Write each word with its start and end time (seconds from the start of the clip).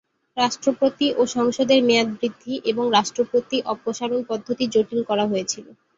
রাষ্ট্রপতি 0.37 1.07
ও 1.13 1.31
সংসদের 1.35 1.79
মেয়াদ 1.83 2.09
বৃদ্ধি 2.13 2.53
এবং 2.71 2.85
রাষ্ট্রপতি 2.91 3.57
অপসারণ 3.73 4.19
পদ্ধতি 4.29 4.63
জটিল 4.73 5.01
করা 5.09 5.25
হয়েছিল। 5.27 5.65